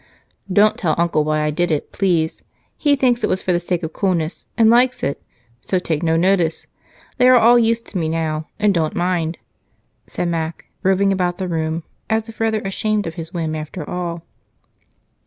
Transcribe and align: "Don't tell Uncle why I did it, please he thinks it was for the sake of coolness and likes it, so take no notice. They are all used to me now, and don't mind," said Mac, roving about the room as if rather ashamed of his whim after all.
"Don't 0.51 0.79
tell 0.79 0.95
Uncle 0.97 1.23
why 1.23 1.41
I 1.41 1.51
did 1.51 1.69
it, 1.69 1.91
please 1.91 2.43
he 2.75 2.95
thinks 2.95 3.23
it 3.23 3.29
was 3.29 3.43
for 3.43 3.53
the 3.53 3.59
sake 3.59 3.83
of 3.83 3.93
coolness 3.93 4.47
and 4.57 4.67
likes 4.67 5.03
it, 5.03 5.21
so 5.59 5.77
take 5.77 6.01
no 6.01 6.17
notice. 6.17 6.65
They 7.19 7.29
are 7.29 7.35
all 7.37 7.59
used 7.59 7.85
to 7.89 7.99
me 7.99 8.09
now, 8.09 8.47
and 8.57 8.73
don't 8.73 8.95
mind," 8.95 9.37
said 10.07 10.27
Mac, 10.27 10.65
roving 10.81 11.13
about 11.13 11.37
the 11.37 11.47
room 11.47 11.83
as 12.09 12.27
if 12.27 12.39
rather 12.39 12.61
ashamed 12.61 13.05
of 13.05 13.13
his 13.13 13.31
whim 13.31 13.53
after 13.55 13.87
all. 13.87 14.23